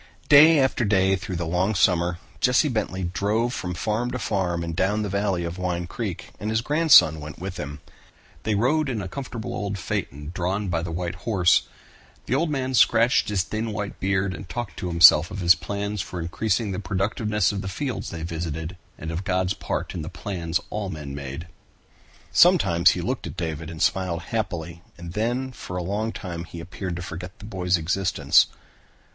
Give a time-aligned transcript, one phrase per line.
[0.29, 4.63] Day after day through the long summer, Jesse Bentley drove from farm to farm up
[4.65, 7.81] and down the valley of Wine Creek, and his grandson went with him.
[8.41, 11.67] They rode in a comfortable old phaeton drawn by the white horse.
[12.25, 16.01] The old man scratched his thin white beard and talked to himself of his plans
[16.01, 20.09] for increasing the productiveness of the fields they visited and of God's part in the
[20.09, 21.45] plans all men made.
[22.31, 26.59] Sometimes he looked at David and smiled happily and then for a long time he
[26.59, 28.47] appeared to forget the boy's existence.